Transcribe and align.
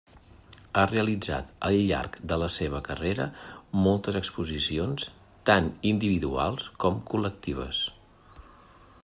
Ha 0.77 0.83
realitzat 0.91 1.51
al 1.67 1.75
llarg 1.89 2.17
de 2.31 2.39
la 2.43 2.47
seva 2.55 2.81
carrera 2.87 3.27
moltes 3.83 4.19
exposicions 4.23 5.07
tant 5.51 5.71
individuals 5.93 6.67
com 6.87 7.01
col·lectives. 7.13 7.85